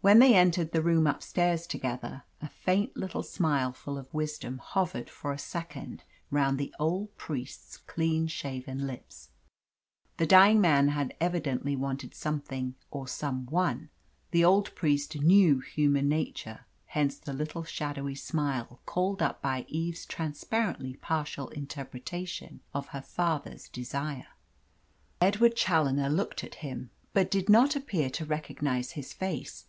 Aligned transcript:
When 0.00 0.20
they 0.20 0.34
entered 0.34 0.72
the 0.72 0.80
room 0.80 1.06
upstairs 1.06 1.66
together, 1.66 2.22
a 2.40 2.48
faint 2.48 2.96
little 2.96 3.22
smile 3.22 3.72
full 3.74 3.98
of 3.98 4.14
wisdom 4.14 4.56
hovered 4.56 5.10
for 5.10 5.32
a 5.32 5.38
second 5.38 6.02
round 6.30 6.56
the 6.56 6.74
old 6.80 7.14
priest's 7.18 7.76
clean 7.76 8.26
shaven 8.26 8.86
lips. 8.86 9.28
The 10.16 10.24
dying 10.26 10.62
man 10.62 10.88
had 10.88 11.14
evidently 11.20 11.76
wanted 11.76 12.14
something 12.14 12.74
or 12.90 13.06
some 13.06 13.44
one. 13.50 13.90
The 14.30 14.42
old 14.46 14.74
priest 14.74 15.14
knew 15.20 15.60
human 15.60 16.08
nature, 16.08 16.64
hence 16.86 17.18
the 17.18 17.34
little 17.34 17.64
shadowy 17.64 18.14
smile 18.14 18.80
called 18.86 19.20
up 19.20 19.42
by 19.42 19.66
Eve's 19.68 20.06
transparently 20.06 20.94
partial 20.96 21.50
interpretation 21.50 22.60
of 22.72 22.86
her 22.88 23.02
father's 23.02 23.68
desire. 23.68 24.28
Edward 25.20 25.54
Challoner 25.54 26.08
looked 26.08 26.42
at 26.44 26.54
him, 26.64 26.88
but 27.12 27.30
did 27.30 27.50
not 27.50 27.76
appear 27.76 28.08
to 28.08 28.24
recognise 28.24 28.92
his 28.92 29.12
face. 29.12 29.66